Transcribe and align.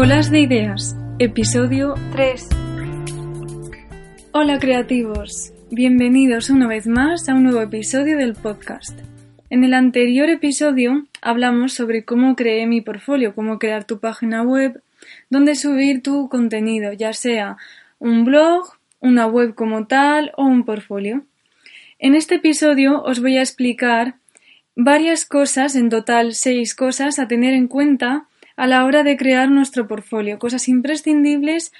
Colas 0.00 0.30
de 0.30 0.40
Ideas, 0.40 0.96
episodio 1.18 1.92
3. 2.12 2.48
Hola 4.32 4.58
creativos, 4.58 5.52
bienvenidos 5.70 6.48
una 6.48 6.66
vez 6.66 6.86
más 6.86 7.28
a 7.28 7.34
un 7.34 7.42
nuevo 7.42 7.60
episodio 7.60 8.16
del 8.16 8.32
podcast. 8.32 8.98
En 9.50 9.62
el 9.62 9.74
anterior 9.74 10.30
episodio 10.30 11.04
hablamos 11.20 11.74
sobre 11.74 12.06
cómo 12.06 12.34
creé 12.34 12.66
mi 12.66 12.80
portfolio, 12.80 13.34
cómo 13.34 13.58
crear 13.58 13.84
tu 13.84 14.00
página 14.00 14.40
web, 14.40 14.82
donde 15.28 15.54
subir 15.54 16.02
tu 16.02 16.30
contenido, 16.30 16.94
ya 16.94 17.12
sea 17.12 17.58
un 17.98 18.24
blog, 18.24 18.72
una 19.00 19.26
web 19.26 19.54
como 19.54 19.86
tal 19.86 20.32
o 20.38 20.46
un 20.46 20.64
portfolio. 20.64 21.26
En 21.98 22.14
este 22.14 22.36
episodio 22.36 23.02
os 23.02 23.20
voy 23.20 23.36
a 23.36 23.42
explicar 23.42 24.14
varias 24.74 25.26
cosas, 25.26 25.76
en 25.76 25.90
total 25.90 26.32
seis 26.32 26.74
cosas, 26.74 27.18
a 27.18 27.28
tener 27.28 27.52
en 27.52 27.68
cuenta 27.68 28.28
a 28.60 28.66
la 28.66 28.84
hora 28.84 29.04
de 29.04 29.16
crear 29.16 29.50
nuestro 29.50 29.88
portfolio, 29.88 30.38
cosas 30.38 30.68
imprescindibles 30.68 31.72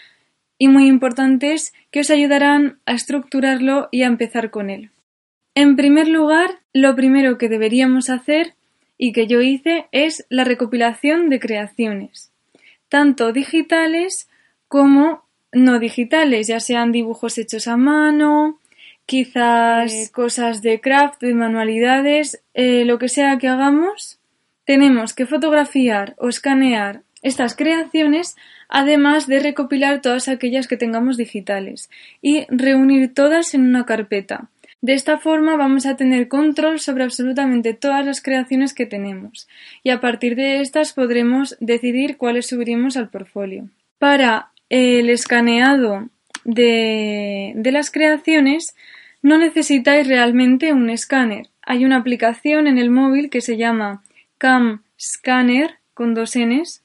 y 0.56 0.68
muy 0.68 0.86
importantes 0.86 1.74
que 1.90 2.00
os 2.00 2.10
ayudarán 2.10 2.78
a 2.86 2.94
estructurarlo 2.94 3.90
y 3.90 4.02
a 4.02 4.06
empezar 4.06 4.50
con 4.50 4.70
él. 4.70 4.88
En 5.54 5.76
primer 5.76 6.08
lugar, 6.08 6.60
lo 6.72 6.96
primero 6.96 7.36
que 7.36 7.50
deberíamos 7.50 8.08
hacer 8.08 8.54
y 8.96 9.12
que 9.12 9.26
yo 9.26 9.42
hice 9.42 9.88
es 9.92 10.24
la 10.30 10.44
recopilación 10.44 11.28
de 11.28 11.38
creaciones, 11.38 12.30
tanto 12.88 13.32
digitales 13.34 14.30
como 14.66 15.24
no 15.52 15.80
digitales, 15.80 16.46
ya 16.46 16.60
sean 16.60 16.92
dibujos 16.92 17.36
hechos 17.36 17.68
a 17.68 17.76
mano, 17.76 18.58
quizás 19.04 19.92
eh, 19.92 20.10
cosas 20.10 20.62
de 20.62 20.80
craft, 20.80 21.20
de 21.20 21.34
manualidades, 21.34 22.42
eh, 22.54 22.86
lo 22.86 22.98
que 22.98 23.10
sea 23.10 23.36
que 23.36 23.48
hagamos, 23.48 24.19
tenemos 24.70 25.14
que 25.14 25.26
fotografiar 25.26 26.14
o 26.16 26.28
escanear 26.28 27.02
estas 27.22 27.56
creaciones, 27.56 28.36
además 28.68 29.26
de 29.26 29.40
recopilar 29.40 30.00
todas 30.00 30.28
aquellas 30.28 30.68
que 30.68 30.76
tengamos 30.76 31.16
digitales 31.16 31.90
y 32.22 32.46
reunir 32.50 33.12
todas 33.12 33.52
en 33.54 33.62
una 33.62 33.84
carpeta. 33.84 34.48
De 34.80 34.92
esta 34.92 35.18
forma 35.18 35.56
vamos 35.56 35.86
a 35.86 35.96
tener 35.96 36.28
control 36.28 36.78
sobre 36.78 37.02
absolutamente 37.02 37.74
todas 37.74 38.06
las 38.06 38.22
creaciones 38.22 38.72
que 38.72 38.86
tenemos 38.86 39.48
y 39.82 39.90
a 39.90 40.00
partir 40.00 40.36
de 40.36 40.60
estas 40.60 40.92
podremos 40.92 41.56
decidir 41.58 42.16
cuáles 42.16 42.46
subiremos 42.46 42.96
al 42.96 43.08
portfolio. 43.08 43.68
Para 43.98 44.50
el 44.68 45.10
escaneado 45.10 46.10
de, 46.44 47.54
de 47.56 47.72
las 47.72 47.90
creaciones 47.90 48.76
no 49.20 49.36
necesitáis 49.36 50.06
realmente 50.06 50.72
un 50.72 50.90
escáner. 50.90 51.48
Hay 51.62 51.84
una 51.84 51.96
aplicación 51.96 52.68
en 52.68 52.78
el 52.78 52.90
móvil 52.90 53.30
que 53.30 53.40
se 53.40 53.56
llama 53.56 54.04
Cam 54.40 54.82
Scanner 54.98 55.78
con 55.92 56.14
dos 56.14 56.34
Ns. 56.34 56.82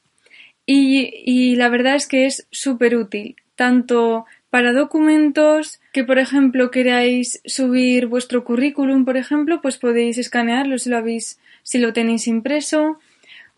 Y, 0.67 1.55
la 1.55 1.69
verdad 1.69 1.95
es 1.95 2.07
que 2.07 2.25
es 2.25 2.47
súper 2.51 2.97
útil, 2.97 3.35
tanto 3.55 4.25
para 4.49 4.73
documentos 4.73 5.79
que, 5.93 6.03
por 6.03 6.17
ejemplo, 6.19 6.69
queráis 6.69 7.41
subir 7.45 8.07
vuestro 8.07 8.43
currículum, 8.43 9.05
por 9.05 9.15
ejemplo, 9.15 9.61
pues 9.61 9.77
podéis 9.77 10.17
escanearlo 10.17 10.77
si 10.77 10.89
lo 10.89 10.97
habéis, 10.97 11.39
si 11.63 11.77
lo 11.77 11.93
tenéis 11.93 12.27
impreso, 12.27 12.99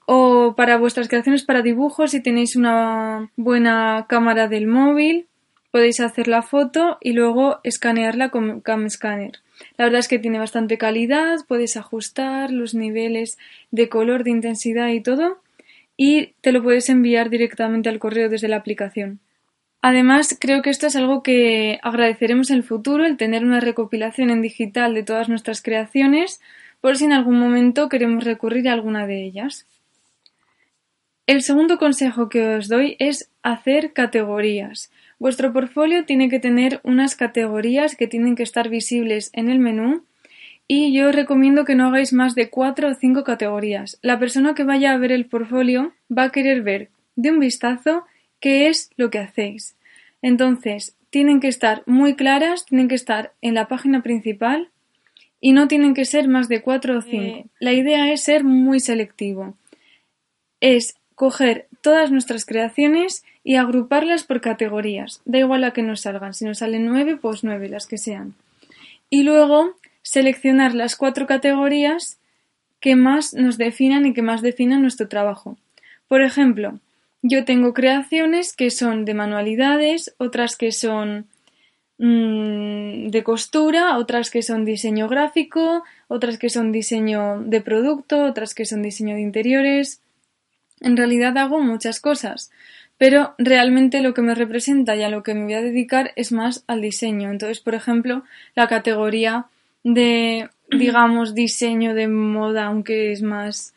o 0.05 0.53
para 0.55 0.77
vuestras 0.77 1.07
creaciones 1.07 1.43
para 1.43 1.61
dibujos, 1.61 2.11
si 2.11 2.21
tenéis 2.21 2.55
una 2.55 3.31
buena 3.35 4.05
cámara 4.07 4.47
del 4.47 4.67
móvil, 4.67 5.27
podéis 5.71 5.99
hacer 5.99 6.27
la 6.27 6.41
foto 6.41 6.97
y 7.01 7.13
luego 7.13 7.59
escanearla 7.63 8.29
con 8.29 8.61
Cam 8.61 8.89
Scanner. 8.89 9.39
La 9.77 9.85
verdad 9.85 9.99
es 9.99 10.07
que 10.07 10.19
tiene 10.19 10.39
bastante 10.39 10.77
calidad, 10.77 11.39
puedes 11.47 11.77
ajustar 11.77 12.51
los 12.51 12.73
niveles 12.73 13.37
de 13.71 13.89
color, 13.89 14.23
de 14.23 14.31
intensidad 14.31 14.89
y 14.89 15.01
todo, 15.01 15.41
y 15.95 16.33
te 16.41 16.51
lo 16.51 16.61
puedes 16.61 16.89
enviar 16.89 17.29
directamente 17.29 17.89
al 17.89 17.99
correo 17.99 18.29
desde 18.29 18.47
la 18.47 18.57
aplicación. 18.57 19.19
Además, 19.81 20.37
creo 20.39 20.61
que 20.61 20.69
esto 20.69 20.87
es 20.87 20.95
algo 20.95 21.23
que 21.23 21.79
agradeceremos 21.81 22.49
en 22.49 22.57
el 22.57 22.63
futuro, 22.63 23.05
el 23.05 23.17
tener 23.17 23.43
una 23.43 23.59
recopilación 23.59 24.29
en 24.29 24.41
digital 24.41 24.93
de 24.93 25.03
todas 25.03 25.29
nuestras 25.29 25.61
creaciones, 25.61 26.41
por 26.81 26.97
si 26.97 27.05
en 27.05 27.13
algún 27.13 27.39
momento 27.39 27.89
queremos 27.89 28.23
recurrir 28.23 28.69
a 28.69 28.73
alguna 28.73 29.07
de 29.07 29.23
ellas. 29.23 29.65
El 31.25 31.41
segundo 31.41 31.77
consejo 31.77 32.29
que 32.29 32.55
os 32.55 32.69
doy 32.69 32.95
es 32.99 33.29
hacer 33.43 33.93
categorías. 33.93 34.91
Vuestro 35.19 35.51
portfolio 35.51 36.05
tiene 36.05 36.29
que 36.29 36.39
tener 36.39 36.79
unas 36.83 37.15
categorías 37.15 37.95
que 37.95 38.07
tienen 38.07 38.35
que 38.35 38.43
estar 38.43 38.69
visibles 38.69 39.31
en 39.33 39.49
el 39.49 39.59
menú 39.59 40.03
y 40.67 40.93
yo 40.93 41.09
os 41.09 41.15
recomiendo 41.15 41.65
que 41.65 41.75
no 41.75 41.87
hagáis 41.87 42.13
más 42.13 42.35
de 42.35 42.49
cuatro 42.49 42.89
o 42.89 42.93
cinco 42.93 43.23
categorías. 43.23 43.97
La 44.01 44.19
persona 44.19 44.53
que 44.53 44.63
vaya 44.63 44.91
a 44.91 44.97
ver 44.97 45.11
el 45.11 45.25
portfolio 45.25 45.93
va 46.15 46.23
a 46.23 46.31
querer 46.31 46.61
ver 46.61 46.89
de 47.15 47.31
un 47.31 47.39
vistazo 47.39 48.05
qué 48.39 48.67
es 48.67 48.91
lo 48.97 49.09
que 49.09 49.19
hacéis. 49.19 49.75
Entonces, 50.21 50.95
tienen 51.09 51.39
que 51.39 51.47
estar 51.47 51.83
muy 51.85 52.15
claras, 52.15 52.65
tienen 52.65 52.87
que 52.87 52.95
estar 52.95 53.33
en 53.41 53.55
la 53.55 53.67
página 53.67 54.03
principal 54.03 54.69
y 55.39 55.53
no 55.53 55.67
tienen 55.67 55.93
que 55.93 56.05
ser 56.05 56.27
más 56.27 56.49
de 56.49 56.61
cuatro 56.61 56.97
o 56.97 57.01
cinco. 57.01 57.49
La 57.59 57.73
idea 57.73 58.11
es 58.11 58.21
ser 58.21 58.43
muy 58.43 58.79
selectivo. 58.79 59.55
Es 60.59 60.97
coger 61.15 61.67
todas 61.81 62.11
nuestras 62.11 62.45
creaciones 62.45 63.23
y 63.47 63.55
agruparlas 63.55 64.25
por 64.25 64.41
categorías. 64.41 65.21
Da 65.23 65.37
igual 65.37 65.63
a 65.63 65.71
que 65.71 65.81
nos 65.81 66.01
salgan. 66.01 66.33
Si 66.33 66.43
nos 66.43 66.57
salen 66.57 66.85
nueve, 66.85 67.15
pues 67.15 67.45
nueve, 67.45 67.69
las 67.69 67.87
que 67.87 67.97
sean. 67.97 68.33
Y 69.09 69.23
luego 69.23 69.77
seleccionar 70.01 70.75
las 70.75 70.97
cuatro 70.97 71.27
categorías 71.27 72.19
que 72.81 72.97
más 72.97 73.33
nos 73.33 73.57
definan 73.57 74.05
y 74.05 74.13
que 74.13 74.21
más 74.21 74.41
definan 74.41 74.81
nuestro 74.81 75.07
trabajo. 75.07 75.55
Por 76.09 76.23
ejemplo, 76.23 76.81
yo 77.21 77.45
tengo 77.45 77.73
creaciones 77.73 78.53
que 78.53 78.69
son 78.69 79.05
de 79.05 79.13
manualidades, 79.13 80.13
otras 80.17 80.57
que 80.57 80.73
son 80.73 81.27
mm, 81.99 83.07
de 83.07 83.23
costura, 83.23 83.97
otras 83.97 84.29
que 84.29 84.41
son 84.41 84.65
diseño 84.65 85.07
gráfico, 85.07 85.85
otras 86.09 86.37
que 86.37 86.49
son 86.49 86.73
diseño 86.73 87.39
de 87.45 87.61
producto, 87.61 88.25
otras 88.25 88.53
que 88.53 88.65
son 88.65 88.81
diseño 88.81 89.15
de 89.15 89.21
interiores. 89.21 90.01
En 90.81 90.97
realidad 90.97 91.37
hago 91.37 91.61
muchas 91.61 92.01
cosas, 92.01 92.51
pero 92.97 93.35
realmente 93.37 94.01
lo 94.01 94.13
que 94.13 94.21
me 94.21 94.35
representa 94.35 94.95
y 94.95 95.03
a 95.03 95.09
lo 95.09 95.23
que 95.23 95.33
me 95.33 95.43
voy 95.43 95.53
a 95.53 95.61
dedicar 95.61 96.13
es 96.15 96.31
más 96.31 96.63
al 96.67 96.81
diseño. 96.81 97.29
Entonces, 97.29 97.59
por 97.59 97.75
ejemplo, 97.75 98.23
la 98.55 98.67
categoría 98.67 99.45
de, 99.83 100.49
digamos, 100.71 101.35
diseño 101.35 101.93
de 101.93 102.07
moda, 102.07 102.65
aunque 102.65 103.11
es 103.11 103.21
más 103.21 103.73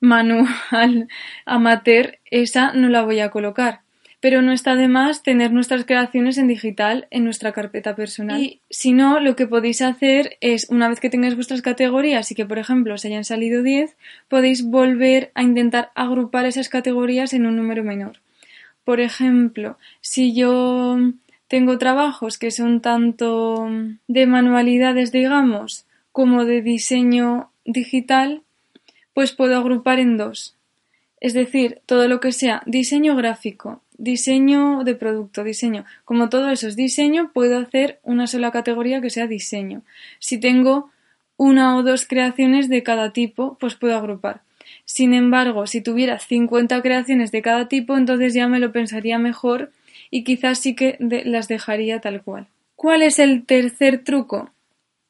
manual 0.00 1.08
amateur, 1.46 2.18
esa 2.30 2.72
no 2.72 2.88
la 2.88 3.02
voy 3.02 3.20
a 3.20 3.30
colocar. 3.30 3.80
Pero 4.20 4.40
no 4.40 4.52
está 4.52 4.76
de 4.76 4.86
más 4.86 5.24
tener 5.24 5.50
nuestras 5.50 5.84
creaciones 5.84 6.38
en 6.38 6.46
digital 6.46 7.08
en 7.10 7.24
nuestra 7.24 7.50
carpeta 7.50 7.96
personal. 7.96 8.40
Y 8.40 8.60
si 8.70 8.92
no, 8.92 9.18
lo 9.18 9.34
que 9.34 9.48
podéis 9.48 9.82
hacer 9.82 10.36
es, 10.40 10.70
una 10.70 10.88
vez 10.88 11.00
que 11.00 11.10
tengáis 11.10 11.34
vuestras 11.34 11.60
categorías 11.60 12.30
y 12.30 12.36
que, 12.36 12.46
por 12.46 12.60
ejemplo, 12.60 12.94
os 12.94 13.04
hayan 13.04 13.24
salido 13.24 13.64
10, 13.64 13.96
podéis 14.28 14.64
volver 14.64 15.32
a 15.34 15.42
intentar 15.42 15.90
agrupar 15.96 16.46
esas 16.46 16.68
categorías 16.68 17.32
en 17.32 17.46
un 17.46 17.56
número 17.56 17.82
menor. 17.82 18.21
Por 18.84 19.00
ejemplo, 19.00 19.78
si 20.00 20.34
yo 20.34 20.96
tengo 21.48 21.78
trabajos 21.78 22.38
que 22.38 22.50
son 22.50 22.80
tanto 22.80 23.68
de 24.08 24.26
manualidades, 24.26 25.12
digamos, 25.12 25.86
como 26.10 26.44
de 26.44 26.62
diseño 26.62 27.50
digital, 27.64 28.42
pues 29.14 29.32
puedo 29.32 29.56
agrupar 29.56 29.98
en 30.00 30.16
dos. 30.16 30.56
Es 31.20 31.34
decir, 31.34 31.80
todo 31.86 32.08
lo 32.08 32.18
que 32.20 32.32
sea 32.32 32.62
diseño 32.66 33.14
gráfico, 33.14 33.80
diseño 33.96 34.82
de 34.82 34.96
producto, 34.96 35.44
diseño, 35.44 35.84
como 36.04 36.28
todo 36.28 36.50
eso 36.50 36.66
es 36.66 36.74
diseño, 36.74 37.30
puedo 37.32 37.58
hacer 37.58 38.00
una 38.02 38.26
sola 38.26 38.50
categoría 38.50 39.00
que 39.00 39.10
sea 39.10 39.28
diseño. 39.28 39.82
Si 40.18 40.38
tengo 40.38 40.90
una 41.36 41.76
o 41.76 41.82
dos 41.82 42.06
creaciones 42.06 42.68
de 42.68 42.82
cada 42.82 43.12
tipo, 43.12 43.56
pues 43.60 43.74
puedo 43.76 43.96
agrupar. 43.96 44.42
Sin 44.84 45.14
embargo, 45.14 45.66
si 45.66 45.80
tuviera 45.80 46.18
50 46.18 46.82
creaciones 46.82 47.32
de 47.32 47.42
cada 47.42 47.68
tipo, 47.68 47.96
entonces 47.96 48.34
ya 48.34 48.48
me 48.48 48.58
lo 48.58 48.72
pensaría 48.72 49.18
mejor 49.18 49.72
y 50.10 50.24
quizás 50.24 50.58
sí 50.58 50.74
que 50.74 50.96
las 51.00 51.48
dejaría 51.48 52.00
tal 52.00 52.22
cual. 52.22 52.48
¿Cuál 52.76 53.02
es 53.02 53.18
el 53.18 53.44
tercer 53.44 54.04
truco? 54.04 54.50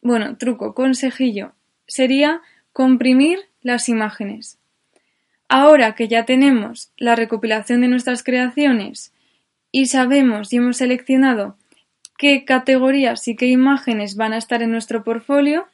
Bueno, 0.02 0.36
truco, 0.36 0.74
consejillo. 0.74 1.52
Sería 1.86 2.42
comprimir 2.72 3.38
las 3.62 3.88
imágenes. 3.88 4.58
Ahora 5.48 5.94
que 5.94 6.08
ya 6.08 6.24
tenemos 6.24 6.92
la 6.96 7.14
recopilación 7.14 7.82
de 7.82 7.88
nuestras 7.88 8.22
creaciones 8.22 9.12
y 9.70 9.86
sabemos 9.86 10.52
y 10.52 10.56
hemos 10.56 10.78
seleccionado 10.78 11.56
qué 12.16 12.44
categorías 12.44 13.26
y 13.28 13.36
qué 13.36 13.46
imágenes 13.46 14.16
van 14.16 14.32
a 14.32 14.38
estar 14.38 14.62
en 14.62 14.70
nuestro 14.70 15.02
portfolio, 15.04 15.66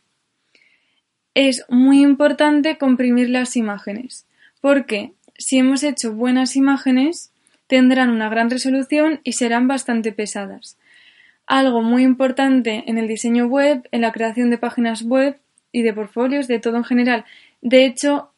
es 1.39 1.65
muy 1.69 2.03
importante 2.03 2.79
comprimir 2.79 3.31
las 3.31 3.55
imágenes, 3.57 4.27
porque 4.61 5.13
si 5.37 5.59
hemos 5.59 5.85
hecho 5.85 6.13
buenas 6.13 6.57
imágenes, 6.57 7.31
tendrán 7.69 8.11
una 8.11 8.29
gran 8.29 8.51
resolución 8.51 9.21
y 9.23 9.35
serán 9.35 9.69
bastante 9.69 10.11
pesadas. 10.11 10.77
Algo 11.47 11.81
muy 11.81 12.03
importante 12.03 12.83
en 12.89 12.99
el 12.99 13.07
diseño 13.07 13.47
web, 13.47 13.89
en 13.93 14.01
la 14.01 14.11
creación 14.11 14.51
de 14.51 14.59
páginas 14.59 15.05
web 15.05 15.39
y 15.71 15.83
de 15.83 15.93
portfolios, 15.93 16.49
de 16.49 16.59
todo 16.59 16.77
en 16.77 16.83
general, 16.85 17.25
de 17.63 17.85
hecho, 17.85 18.33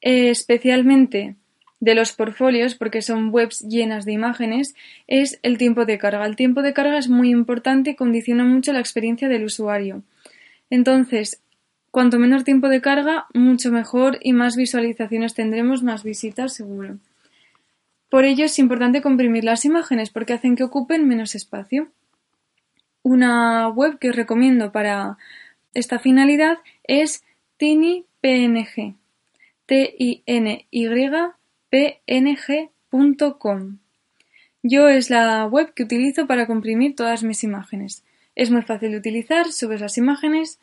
eh, 0.00 0.30
especialmente 0.30 1.34
de 1.80 1.94
los 1.96 2.12
portfolios, 2.12 2.76
porque 2.76 3.02
son 3.02 3.30
webs 3.34 3.66
llenas 3.68 4.04
de 4.04 4.12
imágenes, 4.12 4.76
es 5.08 5.40
el 5.42 5.58
tiempo 5.58 5.86
de 5.86 5.98
carga. 5.98 6.24
El 6.24 6.36
tiempo 6.36 6.62
de 6.62 6.72
carga 6.72 6.98
es 6.98 7.08
muy 7.08 7.30
importante 7.30 7.90
y 7.90 7.96
condiciona 7.96 8.44
mucho 8.44 8.72
la 8.72 8.78
experiencia 8.78 9.28
del 9.28 9.44
usuario. 9.44 10.04
Entonces, 10.70 11.42
cuanto 11.90 12.18
menor 12.18 12.44
tiempo 12.44 12.68
de 12.68 12.80
carga, 12.80 13.26
mucho 13.34 13.72
mejor 13.72 14.18
y 14.20 14.32
más 14.32 14.56
visualizaciones 14.56 15.34
tendremos, 15.34 15.82
más 15.82 16.04
visitas 16.04 16.54
seguro. 16.54 16.98
Por 18.08 18.24
ello 18.24 18.44
es 18.44 18.58
importante 18.58 19.02
comprimir 19.02 19.44
las 19.44 19.64
imágenes 19.64 20.10
porque 20.10 20.32
hacen 20.32 20.56
que 20.56 20.64
ocupen 20.64 21.06
menos 21.06 21.34
espacio. 21.34 21.88
Una 23.02 23.68
web 23.68 23.98
que 23.98 24.10
os 24.10 24.16
recomiendo 24.16 24.72
para 24.72 25.18
esta 25.74 25.98
finalidad 25.98 26.58
es 26.84 27.22
tinypng. 27.58 28.96
t 29.66 29.94
i 29.98 30.22
n 30.24 30.66
y 30.70 30.88
png.com. 31.70 33.78
Yo 34.62 34.88
es 34.88 35.10
la 35.10 35.46
web 35.46 35.74
que 35.74 35.84
utilizo 35.84 36.26
para 36.26 36.46
comprimir 36.46 36.96
todas 36.96 37.22
mis 37.22 37.44
imágenes. 37.44 38.02
Es 38.34 38.50
muy 38.50 38.62
fácil 38.62 38.92
de 38.92 38.98
utilizar, 38.98 39.52
subes 39.52 39.80
las 39.80 39.98
imágenes, 39.98 40.58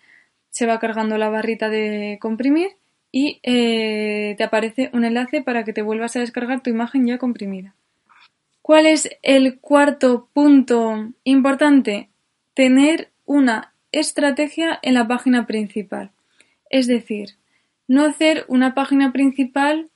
se 0.56 0.66
va 0.66 0.80
cargando 0.80 1.18
la 1.18 1.28
barrita 1.28 1.68
de 1.68 2.18
comprimir 2.22 2.78
y 3.12 3.42
eh, 3.44 4.36
te 4.38 4.44
aparece 4.46 4.90
un 4.94 5.04
enlace 5.04 5.42
para 5.42 5.66
que 5.66 5.74
te 5.74 5.81
vuelvas 5.81 6.16
a 6.16 6.22
descargar 6.22 6.62
tu 6.62 6.69
imagen 6.69 7.06
ya 7.06 7.18
comprimida. 7.18 7.75
¿Cuál 8.62 8.86
es 8.86 9.10
el 9.22 9.60
cuarto 9.60 10.30
punto 10.31 11.10
importante? 11.25 12.07
Tener 12.54 13.10
una 13.25 13.74
estrategia 13.92 14.80
en 14.81 14.94
la 14.94 15.06
página 15.06 15.46
principal. 15.46 16.12
Es 16.69 16.88
decir, 16.88 17.31
no 17.90 18.06
hacer 18.06 18.46
una 18.48 18.74
página 18.74 19.12
principal 19.12 19.90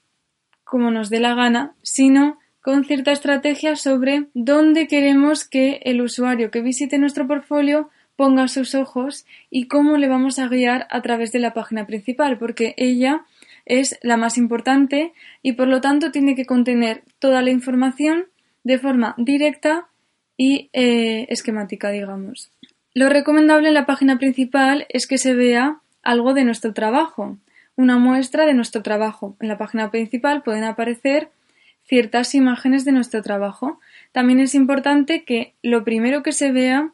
como 0.66 0.92
nos 0.92 1.10
dé 1.10 1.22
la 1.22 1.36
gana, 1.36 1.74
sino 1.84 2.38
con 2.60 2.84
cierta 2.84 3.14
estrategia 3.14 3.78
sobre 3.78 4.26
dónde 4.34 4.90
queremos 4.90 5.48
que 5.48 5.80
el 5.86 6.02
usuario 6.02 6.52
que 6.52 6.62
visite 6.62 6.98
nuestro 6.98 7.28
portfolio 7.28 7.90
ponga 8.20 8.50
sus 8.50 8.76
ojos 8.76 9.26
y 9.50 9.70
cómo 9.70 9.96
le 9.96 10.10
vamos 10.10 10.40
a 10.40 10.50
guiar 10.50 10.88
a 10.90 11.02
través 11.02 11.32
de 11.32 11.40
la 11.40 11.54
página 11.54 11.88
principal, 11.88 12.38
porque 12.38 12.74
ella 12.76 13.22
es 13.66 13.98
la 14.02 14.18
más 14.18 14.38
importante 14.38 15.14
y 15.42 15.54
por 15.54 15.70
lo 15.70 15.80
tanto 15.80 16.12
tiene 16.12 16.36
que 16.36 16.46
contener 16.46 17.06
toda 17.20 17.42
la 17.42 17.50
información 17.50 18.26
de 18.66 18.78
forma 18.78 19.16
directa 19.18 19.88
y 20.36 20.70
eh, 20.74 21.28
esquemática, 21.30 21.92
digamos. 21.92 22.52
Lo 22.94 23.08
recomendable 23.08 23.70
en 23.70 23.74
la 23.74 23.86
página 23.86 24.18
principal 24.18 24.86
es 24.90 25.08
que 25.08 25.18
se 25.18 25.34
vea 25.34 25.80
algo 26.04 26.34
de 26.34 26.44
nuestro 26.44 26.74
trabajo, 26.74 27.38
una 27.78 28.00
muestra 28.00 28.46
de 28.46 28.54
nuestro 28.54 28.84
trabajo. 28.84 29.38
En 29.40 29.48
la 29.48 29.58
página 29.58 29.92
principal 29.92 30.44
pueden 30.44 30.66
aparecer 30.66 31.30
ciertas 31.88 32.36
imágenes 32.36 32.84
de 32.84 32.92
nuestro 32.92 33.22
trabajo. 33.22 33.80
También 34.12 34.42
es 34.42 34.56
importante 34.56 35.24
que 35.24 35.54
lo 35.64 35.86
primero 35.86 36.22
que 36.22 36.34
se 36.34 36.52
vea 36.52 36.92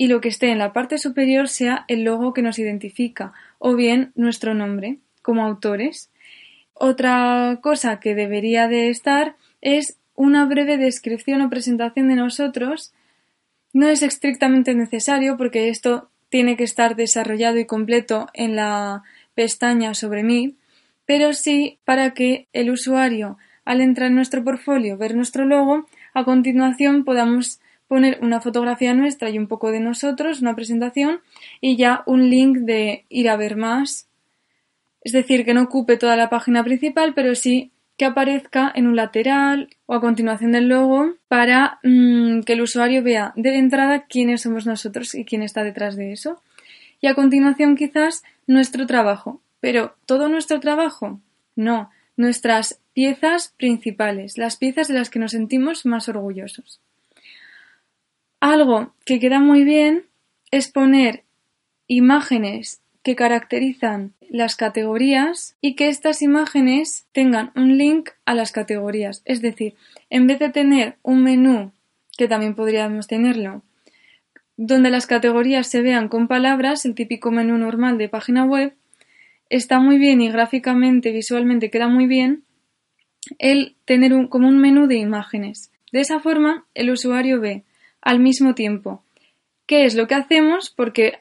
y 0.00 0.08
lo 0.08 0.22
que 0.22 0.30
esté 0.30 0.50
en 0.50 0.56
la 0.56 0.72
parte 0.72 0.96
superior 0.96 1.46
sea 1.46 1.84
el 1.86 2.04
logo 2.04 2.32
que 2.32 2.40
nos 2.40 2.58
identifica 2.58 3.34
o 3.58 3.74
bien 3.74 4.12
nuestro 4.14 4.54
nombre 4.54 4.96
como 5.20 5.44
autores. 5.44 6.08
Otra 6.72 7.58
cosa 7.60 8.00
que 8.00 8.14
debería 8.14 8.66
de 8.66 8.88
estar 8.88 9.36
es 9.60 9.98
una 10.14 10.46
breve 10.46 10.78
descripción 10.78 11.42
o 11.42 11.50
presentación 11.50 12.08
de 12.08 12.14
nosotros. 12.14 12.94
No 13.74 13.90
es 13.90 14.00
estrictamente 14.00 14.74
necesario 14.74 15.36
porque 15.36 15.68
esto 15.68 16.08
tiene 16.30 16.56
que 16.56 16.64
estar 16.64 16.96
desarrollado 16.96 17.58
y 17.58 17.66
completo 17.66 18.28
en 18.32 18.56
la 18.56 19.02
pestaña 19.34 19.92
sobre 19.92 20.22
mí, 20.22 20.56
pero 21.04 21.34
sí 21.34 21.78
para 21.84 22.14
que 22.14 22.48
el 22.54 22.70
usuario, 22.70 23.36
al 23.66 23.82
entrar 23.82 24.08
en 24.08 24.14
nuestro 24.14 24.42
portfolio, 24.42 24.96
ver 24.96 25.14
nuestro 25.14 25.44
logo, 25.44 25.86
a 26.14 26.24
continuación 26.24 27.04
podamos 27.04 27.60
poner 27.90 28.20
una 28.22 28.40
fotografía 28.40 28.94
nuestra 28.94 29.30
y 29.30 29.36
un 29.36 29.48
poco 29.48 29.72
de 29.72 29.80
nosotros, 29.80 30.40
una 30.40 30.54
presentación 30.54 31.22
y 31.60 31.76
ya 31.76 32.04
un 32.06 32.30
link 32.30 32.58
de 32.58 33.04
ir 33.08 33.28
a 33.28 33.36
ver 33.36 33.56
más. 33.56 34.06
Es 35.00 35.10
decir, 35.10 35.44
que 35.44 35.54
no 35.54 35.62
ocupe 35.62 35.96
toda 35.96 36.14
la 36.14 36.30
página 36.30 36.62
principal, 36.62 37.14
pero 37.14 37.34
sí 37.34 37.72
que 37.96 38.04
aparezca 38.04 38.70
en 38.72 38.86
un 38.86 38.94
lateral 38.94 39.70
o 39.86 39.94
a 39.94 40.00
continuación 40.00 40.52
del 40.52 40.68
logo 40.68 41.16
para 41.26 41.80
mm, 41.82 42.42
que 42.42 42.52
el 42.52 42.60
usuario 42.60 43.02
vea 43.02 43.32
de 43.34 43.58
entrada 43.58 44.06
quiénes 44.06 44.42
somos 44.42 44.66
nosotros 44.66 45.16
y 45.16 45.24
quién 45.24 45.42
está 45.42 45.64
detrás 45.64 45.96
de 45.96 46.12
eso 46.12 46.40
y 47.00 47.08
a 47.08 47.14
continuación 47.14 47.74
quizás 47.74 48.22
nuestro 48.46 48.86
trabajo. 48.86 49.40
Pero 49.58 49.96
¿todo 50.06 50.28
nuestro 50.28 50.60
trabajo? 50.60 51.18
No, 51.56 51.90
nuestras 52.16 52.80
piezas 52.92 53.52
principales, 53.58 54.38
las 54.38 54.56
piezas 54.56 54.86
de 54.86 54.94
las 54.94 55.10
que 55.10 55.18
nos 55.18 55.32
sentimos 55.32 55.86
más 55.86 56.08
orgullosos. 56.08 56.80
Algo 58.40 58.94
que 59.04 59.20
queda 59.20 59.38
muy 59.38 59.64
bien 59.64 60.06
es 60.50 60.70
poner 60.70 61.24
imágenes 61.86 62.80
que 63.02 63.14
caracterizan 63.14 64.14
las 64.30 64.56
categorías 64.56 65.56
y 65.60 65.74
que 65.74 65.88
estas 65.88 66.22
imágenes 66.22 67.06
tengan 67.12 67.52
un 67.54 67.76
link 67.76 68.10
a 68.24 68.34
las 68.34 68.52
categorías. 68.52 69.22
Es 69.26 69.42
decir, 69.42 69.74
en 70.08 70.26
vez 70.26 70.38
de 70.38 70.50
tener 70.50 70.96
un 71.02 71.22
menú, 71.22 71.72
que 72.16 72.28
también 72.28 72.54
podríamos 72.54 73.06
tenerlo, 73.06 73.62
donde 74.56 74.90
las 74.90 75.06
categorías 75.06 75.66
se 75.66 75.82
vean 75.82 76.08
con 76.08 76.28
palabras, 76.28 76.84
el 76.84 76.94
típico 76.94 77.30
menú 77.30 77.58
normal 77.58 77.98
de 77.98 78.08
página 78.08 78.44
web, 78.44 78.74
está 79.48 79.80
muy 79.80 79.98
bien 79.98 80.20
y 80.20 80.30
gráficamente, 80.30 81.12
visualmente 81.12 81.70
queda 81.70 81.88
muy 81.88 82.06
bien 82.06 82.44
el 83.38 83.76
tener 83.84 84.14
un, 84.14 84.28
como 84.28 84.48
un 84.48 84.58
menú 84.58 84.86
de 84.86 84.96
imágenes. 84.96 85.72
De 85.92 86.00
esa 86.00 86.20
forma, 86.20 86.66
el 86.74 86.90
usuario 86.90 87.40
ve 87.40 87.64
al 88.02 88.20
mismo 88.20 88.54
tiempo 88.54 89.02
qué 89.70 89.84
es 89.84 89.94
lo 89.94 90.08
que 90.08 90.16
hacemos 90.16 90.68
porque 90.68 91.20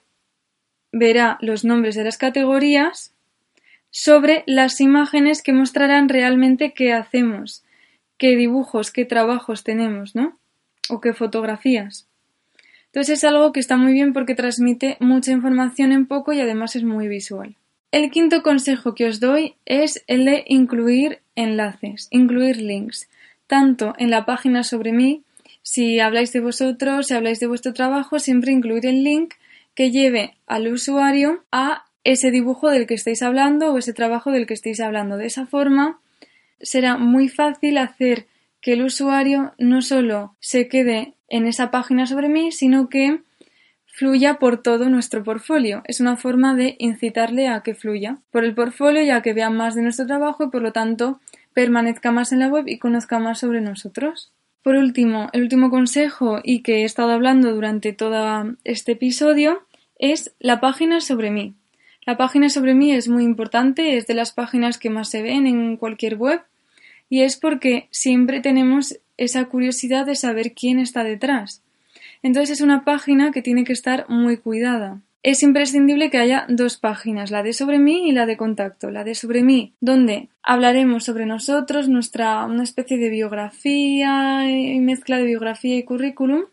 verá 0.91 1.37
los 1.39 1.63
nombres 1.63 1.93
de 1.93 2.03
las 2.03 2.17
categorías 2.17 3.13
sobre 3.91 4.43
las 4.47 4.81
imágenes 4.81 5.43
que 5.43 5.53
mostrarán 5.53 6.09
realmente 6.09 6.73
qué 6.73 6.91
hacemos, 6.91 7.63
qué 8.17 8.35
dibujos, 8.35 8.89
qué 8.89 9.05
trabajos 9.05 9.63
tenemos, 9.63 10.15
¿no? 10.15 10.35
O 10.89 10.99
qué 10.99 11.13
fotografías. 11.13 12.07
Entonces 12.87 13.19
es 13.19 13.23
algo 13.23 13.51
que 13.51 13.59
está 13.59 13.77
muy 13.77 13.93
bien 13.93 14.13
porque 14.13 14.33
transmite 14.33 14.97
mucha 14.99 15.31
información 15.31 15.91
en 15.91 16.07
poco 16.07 16.33
y 16.33 16.41
además 16.41 16.75
es 16.75 16.83
muy 16.83 17.07
visual. 17.07 17.55
El 17.91 18.09
quinto 18.09 18.41
consejo 18.41 18.95
que 18.95 19.05
os 19.05 19.19
doy 19.19 19.53
es 19.65 20.03
el 20.07 20.25
de 20.25 20.43
incluir 20.47 21.19
enlaces, 21.35 22.07
incluir 22.09 22.57
links, 22.57 23.09
tanto 23.45 23.93
en 23.99 24.09
la 24.09 24.25
página 24.25 24.63
sobre 24.63 24.91
mí, 24.91 25.21
si 25.61 25.99
habláis 25.99 26.33
de 26.33 26.39
vosotros, 26.39 27.07
si 27.07 27.13
habláis 27.13 27.39
de 27.39 27.47
vuestro 27.47 27.73
trabajo, 27.73 28.19
siempre 28.19 28.51
incluir 28.51 28.85
el 28.85 29.03
link 29.03 29.33
que 29.75 29.91
lleve 29.91 30.35
al 30.47 30.67
usuario 30.67 31.43
a 31.51 31.85
ese 32.03 32.31
dibujo 32.31 32.69
del 32.69 32.87
que 32.87 32.95
estáis 32.95 33.21
hablando 33.21 33.73
o 33.73 33.77
ese 33.77 33.93
trabajo 33.93 34.31
del 34.31 34.47
que 34.47 34.53
estáis 34.53 34.79
hablando. 34.79 35.17
De 35.17 35.27
esa 35.27 35.45
forma 35.45 35.99
será 36.61 36.97
muy 36.97 37.29
fácil 37.29 37.77
hacer 37.77 38.25
que 38.61 38.73
el 38.73 38.83
usuario 38.83 39.53
no 39.57 39.81
solo 39.81 40.35
se 40.39 40.67
quede 40.67 41.13
en 41.29 41.45
esa 41.45 41.71
página 41.71 42.05
sobre 42.05 42.29
mí, 42.29 42.51
sino 42.51 42.89
que 42.89 43.21
fluya 43.85 44.35
por 44.35 44.61
todo 44.61 44.89
nuestro 44.89 45.23
portfolio. 45.23 45.81
Es 45.85 45.99
una 45.99 46.17
forma 46.17 46.55
de 46.55 46.75
incitarle 46.79 47.47
a 47.47 47.61
que 47.61 47.75
fluya 47.75 48.17
por 48.31 48.43
el 48.43 48.55
portfolio 48.55 49.03
y 49.03 49.09
a 49.09 49.21
que 49.21 49.33
vea 49.33 49.49
más 49.49 49.75
de 49.75 49.81
nuestro 49.81 50.07
trabajo 50.07 50.45
y 50.45 50.49
por 50.49 50.61
lo 50.61 50.71
tanto 50.71 51.19
permanezca 51.53 52.11
más 52.11 52.31
en 52.31 52.39
la 52.39 52.47
web 52.47 52.67
y 52.67 52.79
conozca 52.79 53.19
más 53.19 53.39
sobre 53.39 53.61
nosotros. 53.61 54.31
Por 54.63 54.75
último, 54.75 55.29
el 55.33 55.43
último 55.43 55.69
consejo 55.69 56.39
y 56.43 56.61
que 56.61 56.81
he 56.81 56.83
estado 56.83 57.11
hablando 57.11 57.53
durante 57.53 57.93
todo 57.93 58.55
este 58.63 58.91
episodio 58.93 59.65
es 59.97 60.33
la 60.39 60.59
página 60.59 60.99
sobre 61.01 61.31
mí. 61.31 61.55
La 62.05 62.17
página 62.17 62.49
sobre 62.49 62.73
mí 62.73 62.91
es 62.91 63.07
muy 63.07 63.23
importante, 63.23 63.95
es 63.95 64.07
de 64.07 64.15
las 64.15 64.31
páginas 64.31 64.77
que 64.77 64.89
más 64.89 65.09
se 65.09 65.21
ven 65.21 65.47
en 65.47 65.77
cualquier 65.77 66.15
web 66.17 66.41
y 67.09 67.21
es 67.21 67.37
porque 67.37 67.87
siempre 67.91 68.41
tenemos 68.41 68.99
esa 69.17 69.45
curiosidad 69.45 70.05
de 70.05 70.15
saber 70.15 70.53
quién 70.53 70.79
está 70.79 71.03
detrás. 71.03 71.63
Entonces 72.21 72.57
es 72.57 72.61
una 72.61 72.83
página 72.83 73.31
que 73.31 73.41
tiene 73.41 73.63
que 73.63 73.73
estar 73.73 74.09
muy 74.09 74.37
cuidada. 74.37 75.01
Es 75.21 75.43
imprescindible 75.43 76.09
que 76.09 76.17
haya 76.17 76.45
dos 76.47 76.77
páginas, 76.77 77.29
la 77.29 77.43
de 77.43 77.51
sobre 77.51 77.77
mí 77.77 78.07
y 78.07 78.13
la 78.13 78.25
de 78.25 78.37
contacto. 78.37 78.89
La 78.89 79.03
de 79.03 79.15
sobre 79.15 79.43
mí, 79.43 79.73
donde 79.81 80.29
hablaremos 80.41 81.03
sobre 81.03 81.25
nosotros, 81.25 81.89
nuestra 81.89 82.45
una 82.45 82.63
especie 82.63 82.97
de 82.97 83.09
biografía 83.09 84.49
y 84.49 84.79
mezcla 84.79 85.17
de 85.17 85.25
biografía 85.25 85.75
y 85.75 85.83
currículum. 85.83 86.45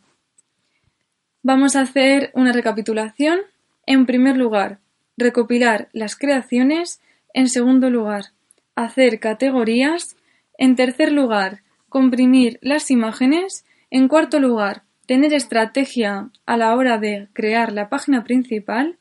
Vamos 1.43 1.77
a 1.77 1.81
hacer 1.81 2.31
una 2.35 2.53
recapitulación. 2.53 3.41
En 3.87 4.05
primer 4.05 4.37
lugar, 4.37 4.81
recopilar 5.17 5.89
las 5.95 6.15
creaciones. 6.15 7.01
En 7.35 7.49
segundo 7.49 7.91
lugar, 7.91 8.27
hacer 8.75 9.21
categorías. 9.21 10.17
En 10.59 10.77
tercer 10.77 11.13
lugar, 11.13 11.63
comprimir 11.89 12.59
las 12.63 12.91
imágenes. 12.91 13.65
En 13.91 14.09
cuarto 14.09 14.39
lugar, 14.39 14.83
tener 15.07 15.33
estrategia 15.35 16.31
a 16.47 16.57
la 16.57 16.75
hora 16.77 16.99
de 16.99 17.29
crear 17.33 17.73
la 17.73 17.89
página 17.89 18.25
principal. 18.25 18.99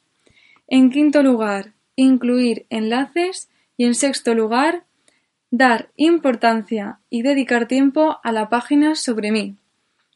En 0.68 0.90
quinto 0.90 1.24
lugar, 1.24 1.74
incluir 1.96 2.66
enlaces. 2.70 3.50
Y 3.78 3.86
en 3.86 3.96
sexto 3.96 4.36
lugar, 4.36 4.84
dar 5.50 5.90
importancia 5.96 7.00
y 7.10 7.24
dedicar 7.24 7.68
tiempo 7.68 8.20
a 8.24 8.32
la 8.32 8.48
página 8.48 8.96
sobre 8.96 9.32
mí. 9.32 9.56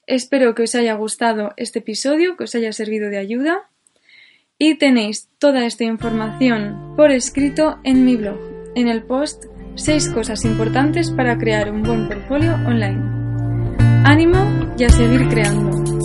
Espero 0.07 0.53
que 0.53 0.63
os 0.63 0.75
haya 0.75 0.93
gustado 0.93 1.53
este 1.57 1.79
episodio, 1.79 2.37
que 2.37 2.43
os 2.43 2.53
haya 2.53 2.71
servido 2.73 3.09
de 3.09 3.17
ayuda 3.17 3.69
y 4.57 4.75
tenéis 4.75 5.29
toda 5.39 5.65
esta 5.65 5.83
información 5.83 6.93
por 6.95 7.11
escrito 7.11 7.77
en 7.83 8.05
mi 8.05 8.15
blog, 8.15 8.37
en 8.75 8.87
el 8.87 9.03
post 9.03 9.45
6 9.75 10.09
cosas 10.09 10.45
importantes 10.45 11.11
para 11.11 11.37
crear 11.37 11.71
un 11.71 11.83
buen 11.83 12.07
portfolio 12.07 12.53
online. 12.65 13.01
Ánimo 14.05 14.71
y 14.77 14.83
a 14.85 14.89
seguir 14.89 15.27
creando. 15.27 16.04